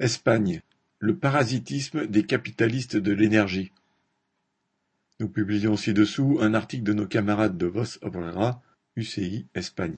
Espagne: 0.00 0.60
le 0.98 1.16
parasitisme 1.16 2.08
des 2.08 2.24
capitalistes 2.24 2.96
de 2.96 3.12
l'énergie. 3.12 3.70
Nous 5.20 5.28
publions 5.28 5.76
ci-dessous 5.76 6.38
un 6.40 6.52
article 6.52 6.82
de 6.82 6.92
nos 6.92 7.06
camarades 7.06 7.56
de 7.56 7.66
Vos 7.66 7.98
Obrera, 8.02 8.60
UCI, 8.96 9.46
Espagne. 9.54 9.94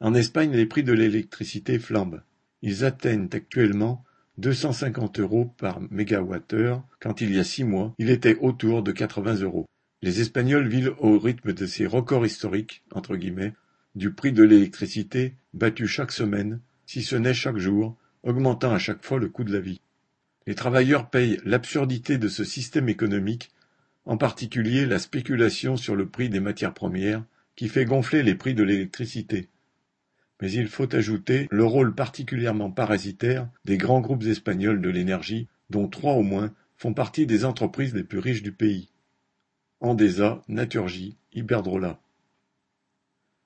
En 0.00 0.14
Espagne, 0.14 0.52
les 0.52 0.64
prix 0.64 0.84
de 0.84 0.94
l'électricité 0.94 1.78
flambent. 1.78 2.22
Ils 2.62 2.86
atteignent 2.86 3.28
actuellement 3.30 4.02
250 4.38 5.20
euros 5.20 5.52
par 5.58 5.82
mégawattheure, 5.90 6.82
quand 6.98 7.20
il 7.20 7.34
y 7.34 7.38
a 7.38 7.44
six 7.44 7.64
mois, 7.64 7.94
il 7.98 8.08
était 8.08 8.38
autour 8.38 8.82
de 8.82 8.92
80 8.92 9.42
euros. 9.42 9.66
Les 10.00 10.22
Espagnols 10.22 10.66
vivent 10.66 10.94
au 10.98 11.18
rythme 11.18 11.52
de 11.52 11.66
ces 11.66 11.86
records 11.86 12.24
historiques, 12.24 12.84
entre 12.90 13.16
guillemets, 13.16 13.52
du 13.96 14.14
prix 14.14 14.32
de 14.32 14.44
l'électricité 14.44 15.34
battu 15.52 15.86
chaque 15.86 16.12
semaine, 16.12 16.60
si 16.86 17.02
ce 17.02 17.16
n'est 17.16 17.34
chaque 17.34 17.58
jour, 17.58 17.98
augmentant 18.26 18.72
à 18.72 18.78
chaque 18.78 19.04
fois 19.04 19.18
le 19.18 19.28
coût 19.28 19.44
de 19.44 19.52
la 19.52 19.60
vie. 19.60 19.80
Les 20.46 20.54
travailleurs 20.54 21.08
payent 21.08 21.40
l'absurdité 21.44 22.18
de 22.18 22.28
ce 22.28 22.44
système 22.44 22.88
économique, 22.88 23.50
en 24.04 24.16
particulier 24.16 24.84
la 24.84 24.98
spéculation 24.98 25.76
sur 25.76 25.96
le 25.96 26.06
prix 26.06 26.28
des 26.28 26.40
matières 26.40 26.74
premières, 26.74 27.24
qui 27.54 27.68
fait 27.68 27.84
gonfler 27.86 28.22
les 28.22 28.34
prix 28.34 28.54
de 28.54 28.62
l'électricité. 28.62 29.48
Mais 30.42 30.52
il 30.52 30.68
faut 30.68 30.94
ajouter 30.94 31.48
le 31.50 31.64
rôle 31.64 31.94
particulièrement 31.94 32.70
parasitaire 32.70 33.48
des 33.64 33.78
grands 33.78 34.00
groupes 34.00 34.24
espagnols 34.24 34.82
de 34.82 34.90
l'énergie, 34.90 35.48
dont 35.70 35.88
trois 35.88 36.12
au 36.12 36.22
moins 36.22 36.52
font 36.76 36.92
partie 36.92 37.26
des 37.26 37.44
entreprises 37.44 37.94
les 37.94 38.04
plus 38.04 38.18
riches 38.18 38.42
du 38.42 38.52
pays. 38.52 38.90
Endesa, 39.80 40.42
Naturgy, 40.48 41.16
Iberdrola. 41.32 41.98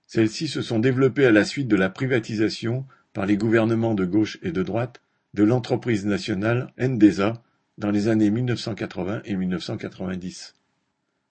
Celles-ci 0.06 0.48
se 0.48 0.62
sont 0.62 0.80
développées 0.80 1.26
à 1.26 1.30
la 1.30 1.44
suite 1.44 1.68
de 1.68 1.76
la 1.76 1.88
privatisation 1.88 2.84
par 3.12 3.26
les 3.26 3.36
gouvernements 3.36 3.94
de 3.94 4.04
gauche 4.04 4.38
et 4.42 4.52
de 4.52 4.62
droite 4.62 5.02
de 5.34 5.44
l'entreprise 5.44 6.06
nationale 6.06 6.72
Endesa 6.80 7.42
dans 7.78 7.90
les 7.90 8.08
années 8.08 8.30
1980 8.30 9.22
et 9.24 9.36
1990. 9.36 10.54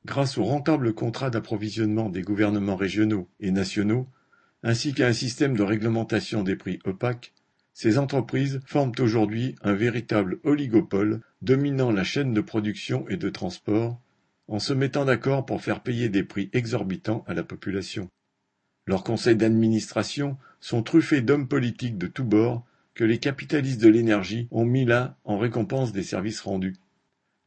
Grâce 0.05 0.37
aux 0.37 0.43
rentables 0.43 0.93
contrats 0.93 1.29
d'approvisionnement 1.29 2.09
des 2.09 2.21
gouvernements 2.21 2.75
régionaux 2.75 3.27
et 3.39 3.51
nationaux, 3.51 4.07
ainsi 4.63 4.93
qu'à 4.93 5.07
un 5.07 5.13
système 5.13 5.55
de 5.55 5.63
réglementation 5.63 6.43
des 6.43 6.55
prix 6.55 6.79
opaque, 6.85 7.33
ces 7.73 7.97
entreprises 7.97 8.59
forment 8.65 8.93
aujourd'hui 8.99 9.55
un 9.61 9.73
véritable 9.73 10.39
oligopole 10.43 11.21
dominant 11.41 11.91
la 11.91 12.03
chaîne 12.03 12.33
de 12.33 12.41
production 12.41 13.07
et 13.07 13.17
de 13.17 13.29
transport, 13.29 14.01
en 14.47 14.59
se 14.59 14.73
mettant 14.73 15.05
d'accord 15.05 15.45
pour 15.45 15.61
faire 15.61 15.81
payer 15.81 16.09
des 16.09 16.23
prix 16.23 16.49
exorbitants 16.53 17.23
à 17.27 17.33
la 17.33 17.43
population. 17.43 18.09
Leurs 18.89 19.03
conseils 19.03 19.35
d'administration 19.35 20.35
sont 20.61 20.81
truffés 20.81 21.21
d'hommes 21.21 21.47
politiques 21.47 21.99
de 21.99 22.07
tous 22.07 22.23
bords 22.23 22.65
que 22.95 23.03
les 23.03 23.19
capitalistes 23.19 23.79
de 23.79 23.87
l'énergie 23.87 24.47
ont 24.49 24.65
mis 24.65 24.83
là 24.83 25.15
en 25.25 25.37
récompense 25.37 25.91
des 25.91 26.01
services 26.01 26.41
rendus. 26.41 26.75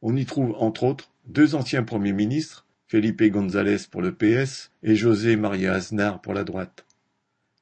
On 0.01 0.15
y 0.15 0.23
trouve 0.25 0.55
entre 0.57 0.83
autres 0.85 1.11
deux 1.25 1.53
anciens 1.53 1.83
premiers 1.83 2.13
ministres, 2.13 2.65
Felipe 2.87 3.21
González 3.23 3.79
pour 3.91 4.01
le 4.01 4.13
PS 4.13 4.71
et 4.83 4.95
José 4.95 5.35
María 5.35 5.73
Aznar 5.73 6.21
pour 6.21 6.33
la 6.33 6.45
droite. 6.45 6.85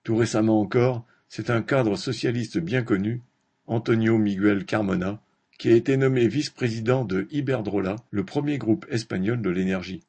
Tout 0.04 0.16
récemment 0.16 0.62
encore, 0.62 1.04
c'est 1.28 1.50
un 1.50 1.64
cadre 1.64 1.96
socialiste 1.96 2.60
bien 2.60 2.84
connu, 2.84 3.24
Antonio 3.66 4.20
Miguel 4.20 4.64
Carmona, 4.66 5.24
qui 5.58 5.70
a 5.70 5.76
été 5.76 5.98
nommé 5.98 6.28
vice-président 6.28 7.04
de 7.04 7.28
Iberdrola, 7.32 7.96
le 8.12 8.26
premier 8.26 8.60
groupe 8.60 8.86
espagnol 8.92 9.42
de 9.42 9.50
l'énergie. 9.50 10.04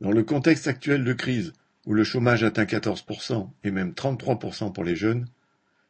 Dans 0.00 0.12
le 0.12 0.22
contexte 0.22 0.66
actuel 0.66 1.04
de 1.04 1.12
crise 1.12 1.52
où 1.86 1.94
le 1.94 2.04
chômage 2.04 2.44
atteint 2.44 2.64
14% 2.64 3.48
et 3.64 3.70
même 3.70 3.92
33% 3.92 4.72
pour 4.72 4.84
les 4.84 4.96
jeunes, 4.96 5.26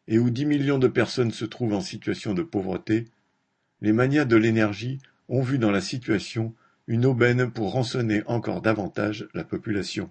et 0.08 0.18
où 0.18 0.30
10 0.30 0.46
millions 0.46 0.78
de 0.78 0.88
personnes 0.88 1.30
se 1.30 1.44
trouvent 1.44 1.74
en 1.74 1.80
situation 1.80 2.34
de 2.34 2.42
pauvreté, 2.42 3.06
les 3.80 3.92
manias 3.92 4.24
de 4.24 4.36
l'énergie 4.36 4.98
ont 5.28 5.42
vu 5.42 5.58
dans 5.58 5.70
la 5.70 5.80
situation 5.80 6.54
une 6.86 7.06
aubaine 7.06 7.50
pour 7.50 7.72
rançonner 7.72 8.22
encore 8.26 8.62
davantage 8.62 9.28
la 9.34 9.44
population. 9.44 10.10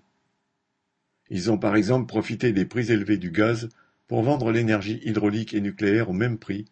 Ils 1.29 1.51
ont 1.51 1.57
par 1.57 1.75
exemple 1.75 2.07
profité 2.07 2.51
des 2.51 2.65
prix 2.65 2.91
élevés 2.91 3.17
du 3.17 3.31
gaz 3.31 3.69
pour 4.07 4.23
vendre 4.23 4.51
l'énergie 4.51 4.99
hydraulique 5.03 5.53
et 5.53 5.61
nucléaire 5.61 6.09
au 6.09 6.13
même 6.13 6.37
prix, 6.37 6.65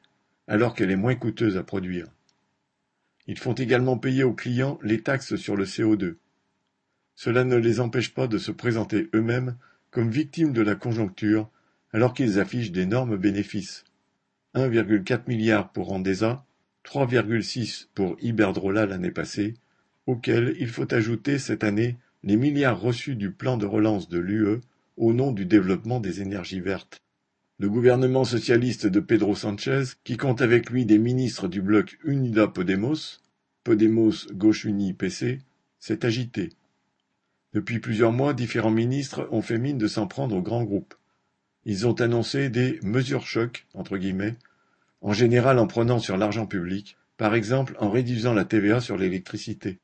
alors 0.47 0.73
qu'elle 0.73 0.91
est 0.91 0.95
moins 0.95 1.15
coûteuse 1.15 1.57
à 1.57 1.63
produire. 1.63 2.07
Ils 3.27 3.37
font 3.37 3.53
également 3.53 3.97
payer 3.97 4.23
aux 4.23 4.33
clients 4.33 4.79
les 4.83 5.01
taxes 5.01 5.35
sur 5.35 5.55
le 5.55 5.65
CO2, 5.65 6.15
cela 7.19 7.43
ne 7.43 7.57
les 7.57 7.81
empêche 7.81 8.13
pas 8.13 8.27
de 8.27 8.37
se 8.37 8.49
présenter 8.49 9.09
eux-mêmes 9.13 9.57
comme 9.91 10.09
victimes 10.09 10.53
de 10.53 10.61
la 10.61 10.75
conjoncture 10.75 11.49
alors 11.91 12.13
qu'ils 12.13 12.39
affichent 12.39 12.71
d'énormes 12.71 13.17
bénéfices. 13.17 13.83
1,4 14.55 15.23
milliard 15.27 15.73
pour 15.73 15.91
Endesa, 15.91 16.45
3,6 16.85 17.87
pour 17.93 18.15
Iberdrola 18.21 18.85
l'année 18.85 19.11
passée, 19.11 19.55
auxquels 20.07 20.55
il 20.61 20.69
faut 20.69 20.93
ajouter 20.93 21.39
cette 21.39 21.65
année 21.65 21.97
les 22.23 22.37
milliards 22.37 22.79
reçus 22.79 23.17
du 23.17 23.31
plan 23.31 23.57
de 23.57 23.65
relance 23.65 24.07
de 24.07 24.19
l'UE 24.19 24.61
au 24.95 25.11
nom 25.11 25.33
du 25.33 25.45
développement 25.45 25.99
des 25.99 26.21
énergies 26.21 26.61
vertes. 26.61 27.01
Le 27.57 27.69
gouvernement 27.69 28.23
socialiste 28.23 28.87
de 28.87 29.01
Pedro 29.01 29.35
Sanchez, 29.35 29.83
qui 30.05 30.15
compte 30.15 30.41
avec 30.41 30.69
lui 30.69 30.85
des 30.85 30.99
ministres 30.99 31.49
du 31.49 31.61
bloc 31.61 31.99
Unida 32.05 32.47
Podemos, 32.47 33.19
Podemos 33.65 34.31
Gauche 34.31 34.63
Unie 34.63 34.93
PC, 34.93 35.39
s'est 35.79 36.05
agité. 36.05 36.51
Depuis 37.53 37.79
plusieurs 37.79 38.11
mois, 38.11 38.33
différents 38.33 38.71
ministres 38.71 39.27
ont 39.31 39.41
fait 39.41 39.57
mine 39.57 39.77
de 39.77 39.87
s'en 39.87 40.05
prendre 40.05 40.35
aux 40.35 40.41
grands 40.41 40.63
groupes. 40.63 40.93
Ils 41.65 41.87
ont 41.87 41.99
annoncé 41.99 42.49
des 42.49 42.79
mesures 42.83 43.25
chocs, 43.25 43.65
entre 43.73 43.97
guillemets, 43.97 44.35
en 45.01 45.13
général 45.13 45.57
en 45.57 45.67
prenant 45.67 45.99
sur 45.99 46.17
l'argent 46.17 46.45
public, 46.45 46.97
par 47.17 47.33
exemple 47.33 47.75
en 47.79 47.89
réduisant 47.89 48.33
la 48.33 48.45
TVA 48.45 48.81
sur 48.81 48.97
l'électricité. 48.97 49.79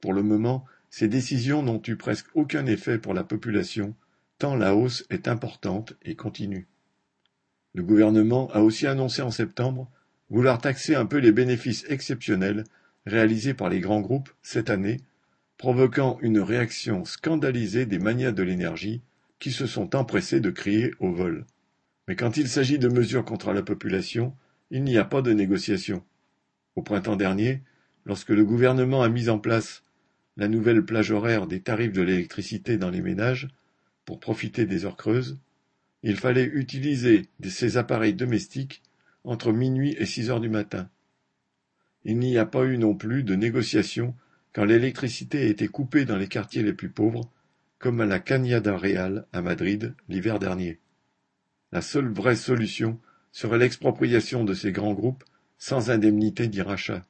Pour 0.00 0.12
le 0.12 0.22
moment, 0.22 0.64
ces 0.88 1.08
décisions 1.08 1.62
n'ont 1.62 1.82
eu 1.86 1.96
presque 1.96 2.26
aucun 2.34 2.66
effet 2.66 2.98
pour 2.98 3.14
la 3.14 3.24
population, 3.24 3.94
tant 4.38 4.54
la 4.54 4.76
hausse 4.76 5.04
est 5.10 5.26
importante 5.26 5.94
et 6.02 6.14
continue. 6.14 6.68
Le 7.74 7.82
gouvernement 7.82 8.50
a 8.52 8.60
aussi 8.60 8.86
annoncé 8.86 9.20
en 9.20 9.32
septembre 9.32 9.90
vouloir 10.30 10.60
taxer 10.60 10.94
un 10.94 11.06
peu 11.06 11.18
les 11.18 11.32
bénéfices 11.32 11.84
exceptionnels 11.88 12.64
réalisés 13.04 13.54
par 13.54 13.68
les 13.68 13.80
grands 13.80 14.00
groupes 14.00 14.30
cette 14.42 14.70
année 14.70 15.00
provoquant 15.64 16.18
une 16.20 16.40
réaction 16.40 17.06
scandalisée 17.06 17.86
des 17.86 17.98
manias 17.98 18.32
de 18.32 18.42
l'énergie, 18.42 19.00
qui 19.38 19.50
se 19.50 19.64
sont 19.64 19.96
empressés 19.96 20.40
de 20.40 20.50
crier 20.50 20.92
au 21.00 21.10
vol. 21.10 21.46
Mais 22.06 22.16
quand 22.16 22.36
il 22.36 22.50
s'agit 22.50 22.78
de 22.78 22.88
mesures 22.88 23.24
contre 23.24 23.50
la 23.54 23.62
population, 23.62 24.36
il 24.70 24.84
n'y 24.84 24.98
a 24.98 25.06
pas 25.06 25.22
de 25.22 25.32
négociation. 25.32 26.04
Au 26.76 26.82
printemps 26.82 27.16
dernier, 27.16 27.62
lorsque 28.04 28.28
le 28.28 28.44
gouvernement 28.44 29.02
a 29.02 29.08
mis 29.08 29.30
en 29.30 29.38
place 29.38 29.84
la 30.36 30.48
nouvelle 30.48 30.84
plage 30.84 31.12
horaire 31.12 31.46
des 31.46 31.60
tarifs 31.62 31.94
de 31.94 32.02
l'électricité 32.02 32.76
dans 32.76 32.90
les 32.90 33.00
ménages, 33.00 33.48
pour 34.04 34.20
profiter 34.20 34.66
des 34.66 34.84
heures 34.84 34.98
creuses, 34.98 35.38
il 36.02 36.16
fallait 36.16 36.44
utiliser 36.44 37.22
ces 37.42 37.78
appareils 37.78 38.12
domestiques 38.12 38.82
entre 39.24 39.50
minuit 39.50 39.96
et 39.98 40.04
six 40.04 40.28
heures 40.28 40.42
du 40.42 40.50
matin. 40.50 40.90
Il 42.04 42.18
n'y 42.18 42.36
a 42.36 42.44
pas 42.44 42.66
eu 42.66 42.76
non 42.76 42.94
plus 42.94 43.22
de 43.22 43.34
négociation 43.34 44.14
quand 44.54 44.64
l'électricité 44.64 45.42
a 45.42 45.48
été 45.48 45.68
coupée 45.68 46.04
dans 46.04 46.16
les 46.16 46.28
quartiers 46.28 46.62
les 46.62 46.72
plus 46.72 46.88
pauvres, 46.88 47.28
comme 47.78 48.00
à 48.00 48.06
la 48.06 48.20
Cañada 48.20 48.76
Real 48.76 49.26
à 49.32 49.42
Madrid 49.42 49.94
l'hiver 50.08 50.38
dernier. 50.38 50.78
La 51.72 51.82
seule 51.82 52.08
vraie 52.08 52.36
solution 52.36 53.00
serait 53.32 53.58
l'expropriation 53.58 54.44
de 54.44 54.54
ces 54.54 54.70
grands 54.70 54.94
groupes 54.94 55.24
sans 55.58 55.90
indemnité 55.90 56.46
ni 56.48 56.62
rachat. 56.62 57.02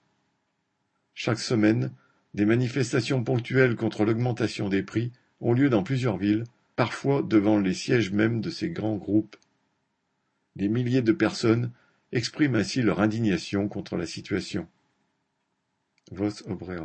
Chaque 1.13 1.39
semaine, 1.39 1.93
des 2.33 2.47
manifestations 2.47 3.23
ponctuelles 3.23 3.77
contre 3.77 4.05
l'augmentation 4.05 4.69
des 4.69 4.83
prix 4.83 5.13
ont 5.41 5.53
lieu 5.53 5.69
dans 5.69 5.83
plusieurs 5.83 6.17
villes, 6.17 6.45
parfois 6.77 7.23
devant 7.23 7.59
les 7.59 7.75
sièges 7.75 8.11
mêmes 8.11 8.41
de 8.41 8.51
ces 8.51 8.71
grands 8.71 8.97
groupes. 8.97 9.37
Des 10.57 10.69
milliers 10.69 11.03
de 11.03 11.13
personnes 11.13 11.73
expriment 12.11 12.57
ainsi 12.57 12.81
leur 12.81 13.01
indignation 13.01 13.69
contre 13.69 13.97
la 13.97 14.07
situation. 14.07 14.67
Vos 16.11 16.43
Obrera 16.49 16.83